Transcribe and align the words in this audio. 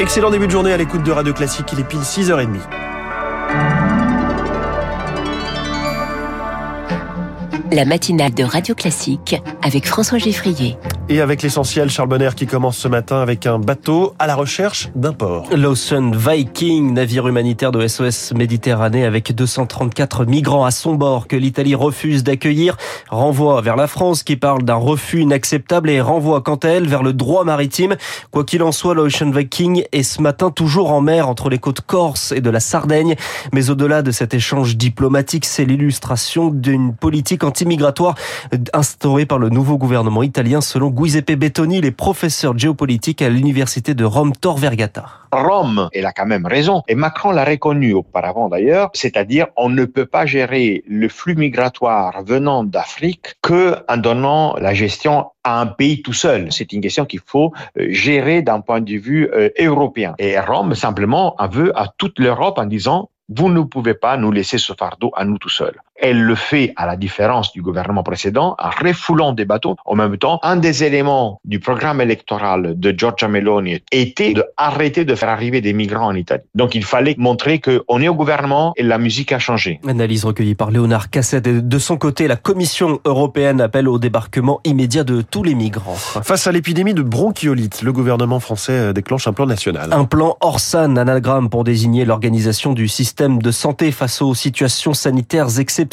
Excellent 0.00 0.30
début 0.30 0.46
de 0.46 0.52
journée 0.52 0.72
à 0.72 0.76
l'écoute 0.76 1.04
de 1.04 1.12
Radio 1.12 1.32
Classique, 1.32 1.72
il 1.72 1.80
est 1.80 1.84
pile 1.84 2.00
6h30. 2.00 2.81
La 7.74 7.86
matinale 7.86 8.34
de 8.34 8.44
Radio 8.44 8.74
Classique 8.74 9.40
avec 9.62 9.86
François 9.86 10.18
Geffrier. 10.18 10.76
Et 11.08 11.20
avec 11.20 11.42
l'essentiel, 11.42 11.90
Charles 11.90 12.08
Bonner 12.08 12.30
qui 12.36 12.46
commence 12.46 12.76
ce 12.76 12.86
matin 12.86 13.20
avec 13.20 13.46
un 13.46 13.58
bateau 13.58 14.14
à 14.18 14.26
la 14.26 14.34
recherche 14.34 14.90
d'un 14.94 15.12
port. 15.12 15.48
L'Ocean 15.54 16.10
Viking, 16.10 16.92
navire 16.92 17.26
humanitaire 17.26 17.72
de 17.72 17.86
SOS 17.86 18.32
Méditerranée 18.34 19.04
avec 19.04 19.34
234 19.34 20.26
migrants 20.26 20.64
à 20.64 20.70
son 20.70 20.94
bord 20.94 21.28
que 21.28 21.36
l'Italie 21.36 21.74
refuse 21.74 22.22
d'accueillir, 22.22 22.76
renvoie 23.08 23.60
vers 23.62 23.76
la 23.76 23.86
France 23.86 24.22
qui 24.22 24.36
parle 24.36 24.62
d'un 24.62 24.76
refus 24.76 25.22
inacceptable 25.22 25.90
et 25.90 26.00
renvoie 26.00 26.40
quant 26.42 26.56
à 26.56 26.68
elle 26.68 26.86
vers 26.86 27.02
le 27.02 27.12
droit 27.12 27.44
maritime. 27.44 27.96
Quoi 28.30 28.44
qu'il 28.44 28.62
en 28.62 28.72
soit, 28.72 28.94
l'Ocean 28.94 29.30
Viking 29.30 29.84
est 29.92 30.02
ce 30.02 30.20
matin 30.20 30.50
toujours 30.50 30.92
en 30.92 31.00
mer 31.00 31.28
entre 31.28 31.48
les 31.48 31.58
côtes 31.58 31.80
corse 31.80 32.32
et 32.32 32.40
de 32.40 32.50
la 32.50 32.60
Sardaigne. 32.60 33.16
Mais 33.52 33.70
au-delà 33.70 34.02
de 34.02 34.10
cet 34.10 34.34
échange 34.34 34.76
diplomatique, 34.76 35.46
c'est 35.46 35.64
l'illustration 35.64 36.50
d'une 36.50 36.94
politique 36.94 37.44
anti-migratoire 37.62 38.16
instaurée 38.72 39.24
par 39.24 39.38
le 39.38 39.48
nouveau 39.48 39.78
gouvernement 39.78 40.24
italien 40.24 40.60
selon 40.60 40.92
Giuseppe 40.94 41.32
Bettoni, 41.32 41.80
les 41.80 41.92
professeurs 41.92 42.58
géopolitiques 42.58 43.22
à 43.22 43.28
l'université 43.28 43.94
de 43.94 44.04
Rome 44.04 44.32
Tor 44.32 44.58
Vergata. 44.58 45.06
Rome, 45.30 45.88
elle 45.92 46.06
a 46.06 46.12
quand 46.12 46.26
même 46.26 46.44
raison, 46.44 46.82
et 46.88 46.96
Macron 46.96 47.30
l'a 47.30 47.44
reconnu 47.44 47.92
auparavant 47.92 48.48
d'ailleurs, 48.48 48.90
c'est-à-dire 48.94 49.46
on 49.56 49.68
ne 49.68 49.84
peut 49.84 50.06
pas 50.06 50.26
gérer 50.26 50.82
le 50.88 51.08
flux 51.08 51.36
migratoire 51.36 52.24
venant 52.24 52.64
d'Afrique 52.64 53.36
que 53.42 53.76
en 53.88 53.96
donnant 53.96 54.56
la 54.56 54.74
gestion 54.74 55.26
à 55.44 55.60
un 55.60 55.66
pays 55.66 56.02
tout 56.02 56.12
seul. 56.12 56.50
C'est 56.50 56.72
une 56.72 56.80
question 56.80 57.04
qu'il 57.04 57.20
faut 57.24 57.52
euh, 57.78 57.86
gérer 57.90 58.42
d'un 58.42 58.60
point 58.60 58.80
de 58.80 58.94
vue 58.94 59.30
euh, 59.32 59.50
européen. 59.58 60.14
Et 60.18 60.38
Rome 60.38 60.74
simplement 60.74 61.36
en 61.38 61.48
veut 61.48 61.76
à 61.78 61.86
toute 61.96 62.18
l'Europe 62.18 62.58
en 62.58 62.66
disant 62.66 63.08
vous 63.28 63.48
ne 63.48 63.62
pouvez 63.62 63.94
pas 63.94 64.16
nous 64.16 64.32
laisser 64.32 64.58
ce 64.58 64.72
fardeau 64.72 65.12
à 65.16 65.24
nous 65.24 65.38
tout 65.38 65.48
seuls. 65.48 65.80
Elle 66.04 66.20
le 66.20 66.34
fait, 66.34 66.72
à 66.74 66.84
la 66.84 66.96
différence 66.96 67.52
du 67.52 67.62
gouvernement 67.62 68.02
précédent, 68.02 68.56
en 68.58 68.70
refoulant 68.70 69.32
des 69.32 69.44
bateaux. 69.44 69.76
En 69.84 69.94
même 69.94 70.18
temps, 70.18 70.40
un 70.42 70.56
des 70.56 70.82
éléments 70.82 71.40
du 71.44 71.60
programme 71.60 72.00
électoral 72.00 72.74
de 72.76 72.94
Giorgia 72.98 73.28
Meloni 73.28 73.78
était 73.92 74.32
de 74.32 74.44
arrêter 74.56 75.04
de 75.04 75.14
faire 75.14 75.28
arriver 75.28 75.60
des 75.60 75.72
migrants 75.72 76.08
en 76.08 76.14
Italie. 76.16 76.42
Donc 76.56 76.74
il 76.74 76.84
fallait 76.84 77.14
montrer 77.18 77.60
qu'on 77.60 78.00
est 78.00 78.08
au 78.08 78.16
gouvernement 78.16 78.72
et 78.76 78.82
la 78.82 78.98
musique 78.98 79.30
a 79.30 79.38
changé. 79.38 79.78
Analyse 79.86 80.24
recueillie 80.24 80.56
par 80.56 80.72
Léonard 80.72 81.08
Cassette. 81.08 81.44
De 81.68 81.78
son 81.78 81.96
côté, 81.96 82.26
la 82.26 82.34
Commission 82.34 82.98
européenne 83.04 83.60
appelle 83.60 83.86
au 83.86 84.00
débarquement 84.00 84.60
immédiat 84.64 85.04
de 85.04 85.22
tous 85.22 85.44
les 85.44 85.54
migrants. 85.54 85.94
Face 85.94 86.48
à 86.48 86.52
l'épidémie 86.52 86.94
de 86.94 87.02
bronchiolite, 87.02 87.82
le 87.82 87.92
gouvernement 87.92 88.40
français 88.40 88.92
déclenche 88.92 89.28
un 89.28 89.32
plan 89.32 89.46
national. 89.46 89.92
Un 89.92 90.04
plan 90.04 90.36
Orsan, 90.40 90.96
anagramme 90.96 91.48
pour 91.48 91.62
désigner 91.62 92.04
l'organisation 92.04 92.72
du 92.72 92.88
système 92.88 93.40
de 93.40 93.52
santé 93.52 93.92
face 93.92 94.20
aux 94.20 94.34
situations 94.34 94.94
sanitaires 94.94 95.60
exceptionnelles 95.60 95.91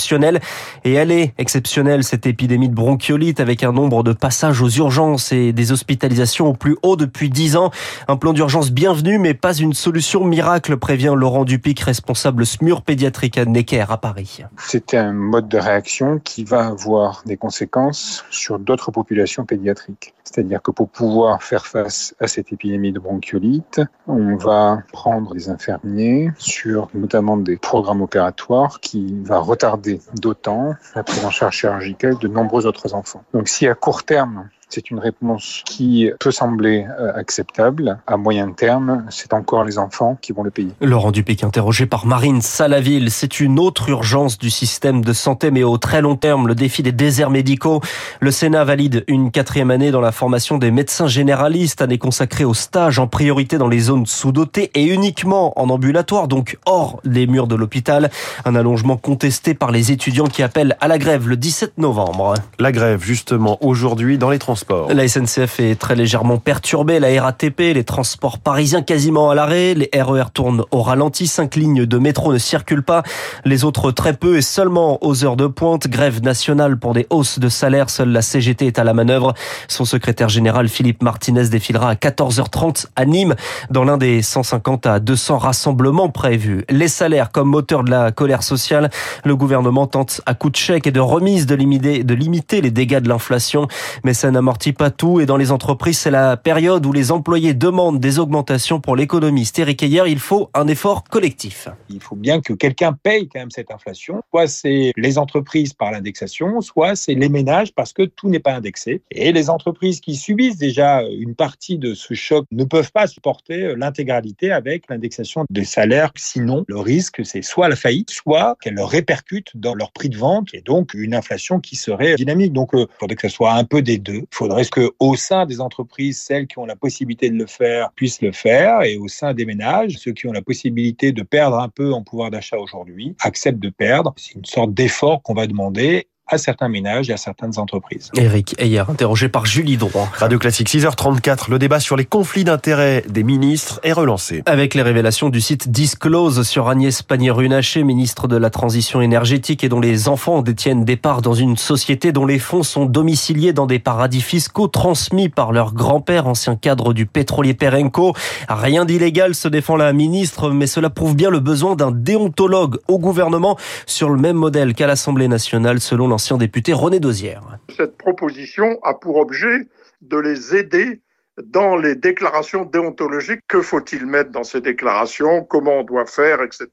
et 0.84 0.94
elle 0.94 1.12
est 1.12 1.34
exceptionnelle, 1.38 2.04
cette 2.04 2.26
épidémie 2.26 2.70
de 2.70 2.74
bronchiolite, 2.74 3.40
avec 3.40 3.64
un 3.64 3.72
nombre 3.72 4.04
de 4.04 4.14
passages 4.14 4.62
aux 4.62 4.70
urgences 4.70 5.32
et 5.32 5.54
des 5.54 5.72
hospitalisations 5.72 6.48
au 6.48 6.54
plus 6.54 6.78
haut 6.84 6.96
depuis 6.96 7.30
10 7.30 7.58
ans. 7.58 7.72
Un 8.08 8.16
plan 8.16 8.34
d'urgence 8.34 8.72
bienvenu, 8.72 9.18
mais 9.18 9.34
pas 9.34 9.54
une 9.54 9.74
solution 9.74 10.24
miracle, 10.24 10.78
prévient 10.78 11.14
Laurent 11.16 11.46
Dupic, 11.46 11.80
responsable 11.82 12.46
SMUR 12.46 12.82
pédiatrique 12.82 13.38
à 13.38 13.46
Necker 13.46 13.86
à 13.90 13.98
Paris. 13.98 14.44
C'est 14.58 14.94
un 14.94 15.12
mode 15.12 15.48
de 15.48 15.58
réaction 15.58 16.20
qui 16.20 16.44
va 16.44 16.68
avoir 16.68 17.24
des 17.26 17.38
conséquences 17.38 18.24
sur 18.30 18.60
d'autres 18.60 18.92
populations 18.92 19.46
pédiatriques. 19.46 20.14
C'est-à-dire 20.24 20.62
que 20.62 20.72
pour 20.72 20.90
pouvoir 20.90 21.42
faire 21.42 21.66
face 21.66 22.14
à 22.20 22.28
cette 22.28 22.54
épidémie 22.54 22.92
de 22.92 23.00
bronchiolite, 23.00 23.82
on 24.08 24.36
va 24.36 24.84
prendre 24.92 25.34
des 25.34 25.50
infirmiers 25.50 26.30
sur 26.38 26.90
notamment 26.94 27.36
des 27.36 27.58
programmes 27.58 28.02
opératoires 28.02 28.80
qui 28.80 29.18
va 29.24 29.40
retarder 29.40 29.89
d'autant 30.16 30.76
la 30.96 31.04
prise 31.04 31.24
en 31.26 31.32
chirurgicale 31.32 32.18
de 32.18 32.28
nombreux 32.28 32.66
autres 32.66 32.94
enfants. 32.94 33.24
Donc 33.34 33.48
si 33.48 33.68
à 33.68 33.76
court 33.76 34.04
terme, 34.04 34.50
c'est 34.70 34.92
une 34.92 35.00
réponse 35.00 35.64
qui 35.66 36.10
peut 36.20 36.32
sembler 36.32 36.86
euh, 37.00 37.12
acceptable. 37.16 37.98
À 38.06 38.18
moyen 38.18 38.52
terme, 38.52 39.06
c'est 39.10 39.34
encore 39.34 39.64
les 39.64 39.80
enfants 39.80 40.18
qui 40.22 40.32
vont 40.32 40.44
le 40.44 40.52
payer. 40.52 40.70
Laurent 40.80 41.12
Dupic, 41.12 41.44
interrogé 41.44 41.88
par 41.88 42.06
Marine 42.06 42.42
Salaville, 42.42 43.10
c'est 43.10 43.40
une 43.40 43.60
autre 43.60 43.90
urgence 43.90 44.38
du 44.38 44.52
système 44.52 45.04
de 45.04 45.12
santé, 45.12 45.50
mais 45.50 45.64
au 45.64 45.80
très 45.80 46.02
long 46.02 46.16
terme, 46.16 46.48
le 46.48 46.54
défi 46.54 46.84
des 46.84 46.92
déserts 46.92 47.32
médicaux. 47.32 47.82
Le 48.20 48.30
Sénat 48.30 48.64
valide 48.64 49.04
une 49.08 49.32
quatrième 49.32 49.72
année 49.72 49.90
dans 49.90 50.02
la 50.02 50.12
formation 50.12 50.60
des 50.60 50.70
médecins 50.70 51.08
généralistes, 51.08 51.82
année 51.82 51.98
consacrée 51.98 52.46
au 52.46 52.54
stage 52.54 53.00
en 53.00 53.08
priorité 53.08 53.58
dans 53.58 53.68
les 53.68 53.80
zones 53.80 54.06
sous-dotées 54.06 54.70
et 54.76 54.86
uniquement 54.86 55.60
en 55.60 55.70
ambulatoire, 55.70 56.28
donc 56.28 56.58
hors 56.68 57.02
des 57.06 57.26
murs 57.26 57.48
de 57.48 57.56
l'hôpital. 57.56 58.12
Un 58.46 58.56
allongement 58.56 58.98
contesté 58.98 59.56
par 59.56 59.72
les 59.72 59.92
étudiants 59.92 60.28
qui 60.28 60.44
appellent 60.44 60.78
à 60.80 60.88
la 60.88 61.00
grève 61.00 61.28
le 61.28 61.38
17 61.38 61.80
novembre. 61.80 62.36
La 62.60 62.72
grève, 62.72 63.04
justement, 63.04 63.58
aujourd'hui 63.62 64.20
dans 64.20 64.30
les 64.30 64.38
transports 64.38 64.59
la 64.90 65.08
SNCF 65.08 65.60
est 65.60 65.80
très 65.80 65.96
légèrement 65.96 66.38
perturbée, 66.38 67.00
la 67.00 67.22
RATP, 67.22 67.60
les 67.74 67.84
transports 67.84 68.40
parisiens 68.40 68.82
quasiment 68.82 69.30
à 69.30 69.36
l'arrêt, 69.36 69.74
les 69.74 69.90
RER 69.94 70.22
e 70.22 70.30
tournent 70.34 70.64
au 70.72 70.82
ralenti, 70.82 71.28
cinq 71.28 71.56
lignes 71.56 71.86
de 71.86 71.98
métro 71.98 72.34
ne 72.34 72.38
circulent 72.38 72.84
pas, 72.84 73.04
les 73.46 73.64
autres 73.64 73.92
très 73.92 74.14
peu 74.14 74.38
et 74.38 74.42
seulement 74.42 75.04
aux 75.04 75.24
heures 75.24 75.36
de 75.36 75.48
pointe, 75.48 75.88
grève 75.88 76.22
nationale 76.22 76.78
pour 76.78 76.94
des 76.94 77.08
hausses 77.10 77.40
de 77.40 77.50
salaire, 77.50 77.90
seule 77.90 78.10
la 78.10 78.22
CGT 78.22 78.68
est 78.68 78.80
à 78.80 78.84
la 78.84 78.94
manœuvre. 78.94 79.34
Son 79.68 79.86
secrétaire 79.86 80.30
général 80.30 80.68
Philippe 80.68 81.04
Martinez 81.04 81.50
défilera 81.50 81.90
à 81.90 81.96
14h30 81.96 82.88
à 82.96 83.06
Nîmes 83.06 83.36
dans 83.70 83.84
l'un 83.84 83.98
des 83.98 84.22
150 84.22 84.86
à 84.86 85.00
200 85.00 85.38
rassemblements 85.38 86.10
prévus. 86.10 86.66
Les 86.70 86.88
salaires 86.88 87.32
comme 87.32 87.50
moteur 87.50 87.84
de 87.84 87.92
la 87.92 88.12
colère 88.12 88.44
sociale, 88.44 88.90
le 89.24 89.36
gouvernement 89.36 89.88
tente 89.88 90.22
à 90.26 90.34
coup 90.34 90.50
de 90.50 90.56
chèque 90.56 90.88
et 90.88 90.92
de 90.92 91.00
remise 91.00 91.46
de 91.46 91.56
limiter, 91.56 92.04
de 92.04 92.14
limiter 92.14 92.62
les 92.62 92.72
dégâts 92.72 93.00
de 93.00 93.10
l'inflation, 93.10 93.68
mais 94.04 94.14
ça 94.14 94.32
n'a 94.32 94.42
n'amortit 94.50 94.74
pas 94.74 94.90
tout 94.90 95.20
et 95.20 95.28
dans 95.28 95.38
les 95.38 95.52
entreprises, 95.52 96.00
c'est 96.00 96.10
la 96.10 96.36
période 96.36 96.84
où 96.84 96.92
les 96.92 97.12
employés 97.12 97.54
demandent 97.54 98.00
des 98.00 98.18
augmentations 98.18 98.82
pour 98.82 98.96
l'économiste. 98.96 99.60
Eric 99.60 99.84
il 99.84 100.18
faut 100.18 100.50
un 100.56 100.68
effort 100.68 101.04
collectif. 101.04 101.68
Il 101.92 102.02
faut 102.02 102.16
bien 102.16 102.42
que 102.42 102.54
quelqu'un 102.54 102.94
paye 102.94 103.30
quand 103.30 103.42
même 103.42 103.52
cette 103.52 103.70
inflation. 103.70 104.24
Soit 104.32 104.48
c'est 104.48 104.92
les 104.98 105.20
entreprises 105.20 105.74
par 105.74 105.92
l'indexation, 105.92 106.62
soit 106.62 106.96
c'est 106.96 107.14
les 107.14 107.30
ménages 107.30 107.76
parce 107.76 107.94
que 107.94 108.02
tout 108.02 108.28
n'est 108.28 108.40
pas 108.40 108.54
indexé. 108.54 109.04
Et 109.12 109.32
les 109.32 109.52
entreprises 109.52 110.00
qui 110.00 110.16
subissent 110.16 110.58
déjà 110.58 111.04
une 111.04 111.36
partie 111.36 111.78
de 111.78 111.94
ce 111.94 112.16
choc 112.16 112.48
ne 112.52 112.64
peuvent 112.64 112.92
pas 112.92 113.06
supporter 113.06 113.76
l'intégralité 113.76 114.52
avec 114.52 114.86
l'indexation 114.90 115.46
des 115.52 115.64
salaires. 115.64 116.10
Sinon, 116.16 116.66
le 116.68 116.80
risque, 116.80 117.22
c'est 117.24 117.44
soit 117.44 117.70
la 117.70 117.76
faillite, 117.76 118.10
soit 118.10 118.58
qu'elle 118.62 118.82
répercute 118.82 119.52
dans 119.54 119.76
leur 119.76 119.92
prix 119.92 120.10
de 120.10 120.18
vente 120.18 120.48
et 120.56 120.62
donc 120.62 120.96
une 120.96 121.14
inflation 121.14 121.60
qui 121.60 121.76
serait 121.76 122.16
dynamique. 122.16 122.52
Donc, 122.52 122.70
il 122.74 122.88
faudrait 123.00 123.16
que 123.16 123.30
ce 123.30 123.36
soit 123.36 123.54
un 123.54 123.64
peu 123.64 123.84
des 123.84 124.00
deux 124.00 124.24
faudrait 124.40 124.64
que 124.64 124.92
au 125.00 125.18
sein 125.18 125.46
des 125.46 125.60
entreprises, 125.60 126.22
celles 126.22 126.48
qui 126.48 126.60
ont 126.60 126.66
la 126.66 126.78
possibilité 126.78 127.30
de 127.30 127.36
le 127.36 127.46
faire 127.46 127.92
puissent 127.92 128.22
le 128.22 128.32
faire, 128.32 128.84
et 128.84 128.96
au 128.96 129.10
sein 129.10 129.34
des 129.34 129.46
ménages, 129.46 129.98
ceux 129.98 130.14
qui 130.14 130.28
ont 130.28 130.32
la 130.32 130.42
possibilité 130.42 131.12
de 131.12 131.24
perdre 131.24 131.60
un 131.60 131.68
peu 131.68 131.92
en 131.92 132.04
pouvoir 132.04 132.32
d'achat 132.32 132.58
aujourd'hui 132.58 133.18
acceptent 133.20 133.60
de 133.60 133.70
perdre. 133.70 134.14
C'est 134.16 134.36
une 134.36 134.46
sorte 134.46 134.74
d'effort 134.74 135.22
qu'on 135.24 135.34
va 135.34 135.46
demander 135.46 136.08
à 136.30 136.38
certains 136.38 136.70
ménages 136.70 137.10
et 137.10 137.14
à 137.14 137.18
certaines 137.18 137.58
entreprises. 137.58 138.12
Eric 138.16 138.56
Ayer, 138.60 138.84
interrogé 138.88 139.30
par 139.30 139.46
Julie 139.46 139.78
Droit. 139.78 140.10
Radio 140.14 140.38
Classique 140.38 140.70
6h34, 140.70 141.50
le 141.50 141.58
débat 141.58 141.80
sur 141.80 141.96
les 141.96 142.06
conflits 142.06 142.44
d'intérêts 142.44 143.04
des 143.10 143.24
ministres 143.24 143.80
est 143.84 143.94
relancé. 143.94 144.44
Avec 144.46 144.76
les 144.76 144.84
révélations 144.84 145.30
du 145.30 145.42
site 145.42 145.70
Disclose 145.70 146.48
sur 146.48 146.70
Agnès 146.70 147.02
Pannier-Runacher, 147.02 147.84
ministre 147.84 148.28
de 148.28 148.38
la 148.38 148.52
Transition 148.52 149.02
énergétique 149.02 149.64
et 149.64 149.70
dont 149.70 149.80
les 149.80 150.08
enfants 150.08 150.42
détiennent 150.44 150.86
des 150.86 150.98
parts 150.98 151.22
dans 151.22 151.34
une 151.34 151.58
société 151.58 152.12
dont 152.12 152.26
les 152.26 152.40
fonds 152.40 152.64
sont 152.64 152.86
domiciliés 152.86 153.54
dans 153.54 153.66
des 153.66 153.80
paradis 153.80 154.22
fiscaux 154.22 154.68
transmis 154.68 155.30
par 155.30 155.52
leur 155.52 155.74
grand-père, 155.74 156.28
ancien 156.28 156.56
cadre 156.56 156.94
du 156.94 157.08
pétrolier 157.08 157.56
Perenco. 157.56 158.14
Rien 158.48 158.86
d'illégal, 158.86 159.34
se 159.34 159.48
défend 159.48 159.76
la 159.76 159.94
ministre, 159.94 160.52
mais 160.52 160.68
cela 160.68 160.92
prouve 160.92 161.16
bien 161.16 161.32
le 161.32 161.40
besoin 161.40 161.76
d'un 161.76 161.92
déontologue 161.92 162.78
au 162.88 163.00
gouvernement 163.00 163.58
sur 163.88 164.10
le 164.10 164.18
même 164.18 164.36
modèle 164.36 164.74
qu'à 164.76 164.86
l'Assemblée 164.86 165.28
nationale 165.28 165.80
selon 165.80 166.08
l'ancien 166.08 166.19
député 166.38 166.74
René 166.74 167.00
Dosière. 167.00 167.60
Cette 167.76 167.98
proposition 167.98 168.80
a 168.84 168.94
pour 168.94 169.18
objet 169.18 169.68
de 170.02 170.18
les 170.18 170.56
aider 170.56 171.02
dans 171.44 171.78
les 171.78 171.96
déclarations 171.96 172.66
déontologiques. 172.66 173.42
Que 173.48 173.62
faut-il 173.62 174.06
mettre 174.06 174.32
dans 174.32 174.44
ces 174.44 174.62
déclarations? 174.62 175.44
Comment 175.44 175.80
on 175.80 175.84
doit 175.84 176.06
faire, 176.06 176.42
etc. 176.42 176.68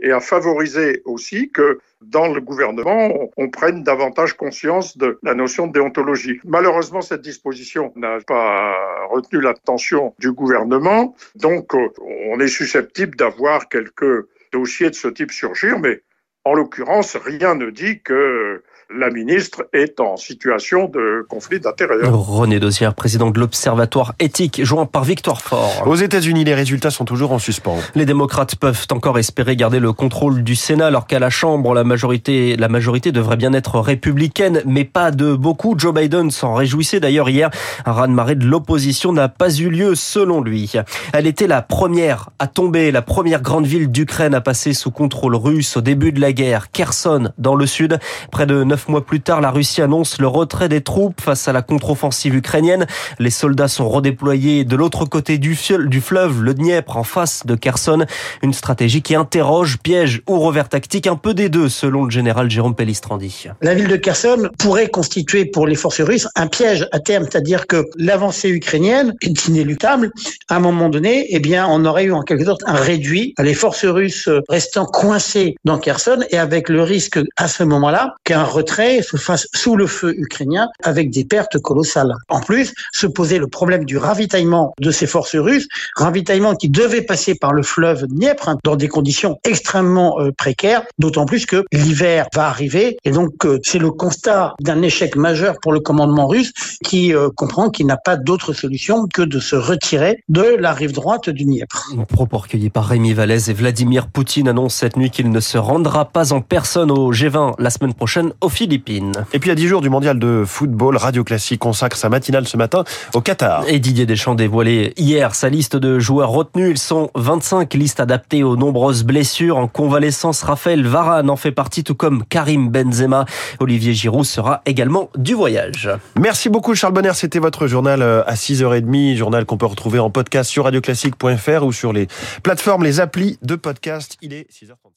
Et 0.00 0.10
à 0.10 0.20
favoriser 0.20 1.02
aussi 1.04 1.50
que 1.50 1.78
dans 2.00 2.28
le 2.28 2.40
gouvernement, 2.40 3.30
on, 3.36 3.48
prenne 3.50 3.82
davantage 3.82 4.34
conscience 4.34 4.96
de 4.96 5.18
la 5.22 5.34
notion 5.34 5.66
de 5.66 5.72
déontologie. 5.72 6.40
Malheureusement, 6.44 7.02
cette 7.02 7.20
disposition 7.20 7.92
n'a 7.96 8.18
pas 8.26 8.74
retenu 9.10 9.40
l'attention 9.40 10.14
du 10.18 10.32
gouvernement. 10.32 11.14
Donc, 11.36 11.74
euh, 11.74 11.88
on 12.30 12.40
est 12.40 12.48
susceptible 12.48 13.16
d'avoir 13.16 13.68
quelques 13.68 14.26
dossiers 14.52 14.90
de 14.90 14.94
ce 14.94 15.08
type 15.08 15.30
surgir, 15.30 15.78
mais 15.78 16.02
en 16.44 16.54
l'occurrence, 16.54 17.16
rien 17.16 17.54
ne 17.54 17.70
dit 17.70 18.00
que 18.00 18.62
la 18.96 19.10
ministre 19.10 19.68
est 19.72 20.00
en 20.00 20.16
situation 20.16 20.88
de 20.88 21.24
conflit 21.28 21.60
d'intérêts. 21.60 21.96
René 22.02 22.58
Dosière, 22.58 22.94
président 22.94 23.30
de 23.30 23.38
l'Observatoire 23.38 24.14
éthique, 24.18 24.64
joint 24.64 24.86
par 24.86 25.04
Victor 25.04 25.40
Fort. 25.40 25.84
Aux 25.86 25.94
États-Unis, 25.94 26.44
les 26.44 26.54
résultats 26.54 26.90
sont 26.90 27.04
toujours 27.04 27.32
en 27.32 27.38
suspens. 27.38 27.78
Les 27.94 28.04
démocrates 28.04 28.56
peuvent 28.56 28.86
encore 28.90 29.18
espérer 29.18 29.54
garder 29.54 29.78
le 29.78 29.92
contrôle 29.92 30.42
du 30.42 30.56
Sénat, 30.56 30.86
alors 30.86 31.06
qu'à 31.06 31.20
la 31.20 31.30
Chambre, 31.30 31.72
la 31.74 31.84
majorité, 31.84 32.56
la 32.56 32.68
majorité 32.68 33.12
devrait 33.12 33.36
bien 33.36 33.52
être 33.52 33.78
républicaine, 33.78 34.62
mais 34.66 34.84
pas 34.84 35.12
de 35.12 35.34
beaucoup. 35.34 35.74
Joe 35.78 35.94
Biden 35.94 36.30
s'en 36.30 36.54
réjouissait 36.54 36.98
d'ailleurs 36.98 37.28
hier. 37.28 37.50
Un 37.86 37.92
raz-de-marée 37.92 38.34
de 38.34 38.44
l'opposition 38.44 39.12
n'a 39.12 39.28
pas 39.28 39.54
eu 39.54 39.70
lieu, 39.70 39.94
selon 39.94 40.40
lui. 40.40 40.72
Elle 41.12 41.26
était 41.26 41.46
la 41.46 41.62
première 41.62 42.30
à 42.40 42.48
tomber, 42.48 42.90
la 42.90 43.02
première 43.02 43.40
grande 43.40 43.66
ville 43.66 43.90
d'Ukraine 43.90 44.34
à 44.34 44.40
passer 44.40 44.72
sous 44.72 44.90
contrôle 44.90 45.36
russe 45.36 45.76
au 45.76 45.80
début 45.80 46.10
de 46.10 46.20
la 46.20 46.32
guerre. 46.32 46.72
Kherson, 46.72 47.30
dans 47.38 47.54
le 47.54 47.66
sud. 47.66 47.98
Près 48.32 48.46
de 48.46 48.64
mois 48.88 49.04
plus 49.04 49.20
tard, 49.20 49.40
la 49.40 49.50
Russie 49.50 49.82
annonce 49.82 50.20
le 50.20 50.26
retrait 50.26 50.68
des 50.68 50.80
troupes 50.80 51.20
face 51.20 51.48
à 51.48 51.52
la 51.52 51.62
contre-offensive 51.62 52.34
ukrainienne. 52.34 52.86
Les 53.18 53.30
soldats 53.30 53.68
sont 53.68 53.88
redéployés 53.88 54.64
de 54.64 54.76
l'autre 54.76 55.04
côté 55.04 55.38
du, 55.38 55.58
du 55.86 56.00
fleuve, 56.00 56.42
le 56.42 56.54
Dniepr, 56.54 56.96
en 56.96 57.04
face 57.04 57.44
de 57.46 57.54
Kherson. 57.54 58.06
Une 58.42 58.52
stratégie 58.52 59.02
qui 59.02 59.14
interroge, 59.14 59.78
piège 59.78 60.22
ou 60.28 60.38
revers 60.38 60.68
tactique, 60.68 61.06
un 61.06 61.16
peu 61.16 61.34
des 61.34 61.48
deux, 61.48 61.68
selon 61.68 62.04
le 62.04 62.10
général 62.10 62.50
Jérôme 62.50 62.74
Pellistrandi. 62.74 63.48
La 63.60 63.74
ville 63.74 63.88
de 63.88 63.96
Kherson 63.96 64.48
pourrait 64.58 64.88
constituer 64.88 65.44
pour 65.44 65.66
les 65.66 65.74
forces 65.74 66.00
russes 66.00 66.28
un 66.36 66.46
piège 66.46 66.86
à 66.92 67.00
terme, 67.00 67.24
c'est-à-dire 67.24 67.66
que 67.66 67.84
l'avancée 67.96 68.48
ukrainienne 68.48 69.14
est 69.22 69.48
inéluctable. 69.48 70.10
À 70.48 70.56
un 70.56 70.60
moment 70.60 70.88
donné, 70.88 71.26
eh 71.28 71.40
bien, 71.40 71.66
on 71.68 71.84
aurait 71.84 72.04
eu 72.04 72.12
en 72.12 72.22
quelque 72.22 72.44
sorte 72.44 72.62
un 72.66 72.74
réduit, 72.74 73.34
les 73.38 73.54
forces 73.54 73.84
russes 73.84 74.28
restant 74.48 74.86
coincées 74.86 75.56
dans 75.64 75.78
Kherson 75.78 76.20
et 76.30 76.38
avec 76.38 76.68
le 76.68 76.82
risque 76.82 77.18
à 77.36 77.48
ce 77.48 77.64
moment-là 77.64 78.14
qu'un 78.24 78.44
retrait 78.44 78.69
se 79.02 79.16
fasse 79.16 79.48
sous 79.54 79.76
le 79.76 79.86
feu 79.86 80.14
ukrainien 80.16 80.68
avec 80.82 81.10
des 81.10 81.24
pertes 81.24 81.58
colossales. 81.58 82.14
En 82.28 82.40
plus, 82.40 82.72
se 82.92 83.06
posait 83.06 83.38
le 83.38 83.46
problème 83.46 83.84
du 83.84 83.98
ravitaillement 83.98 84.74
de 84.80 84.90
ces 84.90 85.06
forces 85.06 85.36
russes, 85.36 85.68
ravitaillement 85.96 86.54
qui 86.54 86.68
devait 86.68 87.02
passer 87.02 87.34
par 87.34 87.52
le 87.52 87.62
fleuve 87.62 88.06
Dniepr 88.06 88.48
hein, 88.48 88.58
dans 88.64 88.76
des 88.76 88.88
conditions 88.88 89.38
extrêmement 89.44 90.20
euh, 90.20 90.30
précaires, 90.32 90.82
d'autant 90.98 91.26
plus 91.26 91.46
que 91.46 91.64
l'hiver 91.72 92.26
va 92.34 92.46
arriver 92.46 92.96
et 93.04 93.10
donc 93.10 93.44
euh, 93.44 93.58
c'est 93.62 93.78
le 93.78 93.90
constat 93.90 94.54
d'un 94.60 94.82
échec 94.82 95.16
majeur 95.16 95.56
pour 95.60 95.72
le 95.72 95.80
commandement 95.80 96.26
russe 96.26 96.52
qui 96.84 97.14
euh, 97.14 97.28
comprend 97.34 97.70
qu'il 97.70 97.86
n'a 97.86 97.96
pas 97.96 98.16
d'autre 98.16 98.52
solution 98.52 99.06
que 99.12 99.22
de 99.22 99.40
se 99.40 99.56
retirer 99.56 100.22
de 100.28 100.42
la 100.58 100.72
rive 100.72 100.92
droite 100.92 101.30
du 101.30 101.44
Dniepr. 101.44 101.90
Propos 102.08 102.38
recueillis 102.38 102.70
par 102.70 102.86
Rémi 102.86 103.12
Vallès 103.12 103.48
et 103.48 103.52
Vladimir 103.52 104.08
Poutine 104.08 104.48
annoncent 104.48 104.78
cette 104.78 104.96
nuit 104.96 105.10
qu'il 105.10 105.30
ne 105.30 105.40
se 105.40 105.58
rendra 105.58 106.04
pas 106.04 106.32
en 106.32 106.40
personne 106.40 106.90
au 106.90 107.12
G20 107.12 107.54
la 107.58 107.70
semaine 107.70 107.94
prochaine 107.94 108.32
aux 108.40 108.48
Philippines. 108.60 109.12
Et 109.32 109.38
puis 109.38 109.50
à 109.50 109.54
10 109.54 109.68
jours 109.68 109.80
du 109.80 109.88
mondial 109.88 110.18
de 110.18 110.44
football, 110.46 110.98
Radio 110.98 111.24
Classique 111.24 111.60
consacre 111.60 111.96
sa 111.96 112.10
matinale 112.10 112.46
ce 112.46 112.58
matin 112.58 112.84
au 113.14 113.22
Qatar. 113.22 113.64
Et 113.68 113.78
Didier 113.78 114.04
Deschamps 114.04 114.34
dévoilé 114.34 114.92
hier 114.98 115.34
sa 115.34 115.48
liste 115.48 115.76
de 115.76 115.98
joueurs 115.98 116.28
retenus. 116.28 116.72
Ils 116.72 116.78
sont 116.78 117.10
25 117.14 117.72
listes 117.72 118.00
adaptées 118.00 118.42
aux 118.42 118.56
nombreuses 118.56 119.02
blessures. 119.02 119.56
En 119.56 119.66
convalescence, 119.66 120.42
Raphaël 120.42 120.86
Varane 120.86 121.30
en 121.30 121.36
fait 121.36 121.52
partie, 121.52 121.84
tout 121.84 121.94
comme 121.94 122.22
Karim 122.28 122.68
Benzema. 122.68 123.24
Olivier 123.60 123.94
Giroud 123.94 124.26
sera 124.26 124.60
également 124.66 125.08
du 125.16 125.32
voyage. 125.32 125.88
Merci 126.20 126.50
beaucoup 126.50 126.74
Charles 126.74 126.92
Bonner, 126.92 127.14
c'était 127.14 127.38
votre 127.38 127.66
journal 127.66 128.02
euh, 128.02 128.22
à 128.26 128.34
6h30, 128.34 129.16
journal 129.16 129.46
qu'on 129.46 129.56
peut 129.56 129.64
retrouver 129.64 130.00
en 130.00 130.10
podcast 130.10 130.50
sur 130.50 130.64
radioclassique.fr 130.64 131.64
ou 131.64 131.72
sur 131.72 131.94
les 131.94 132.08
plateformes, 132.42 132.84
les 132.84 133.00
applis 133.00 133.38
de 133.40 133.54
podcast. 133.54 134.18
Il 134.20 134.34
est 134.34 134.46
6h30. 134.52 134.89